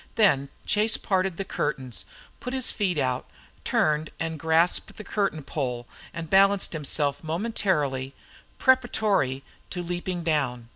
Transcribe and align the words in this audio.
Then 0.15 0.49
Chase 0.65 0.97
parted 0.97 1.37
the 1.37 1.45
curtains, 1.45 2.05
put 2.39 2.53
his 2.55 2.71
feet 2.71 2.97
out, 2.97 3.29
turned 3.63 4.09
and 4.19 4.39
grasped 4.39 4.97
the 4.97 5.03
curtain 5.03 5.43
pole, 5.43 5.87
and 6.11 6.27
balanced 6.27 6.73
himself 6.73 7.23
momentarily, 7.23 8.15
preparatory 8.57 9.43
to 9.69 9.83
leaping 9.83 10.23
down. 10.23 10.69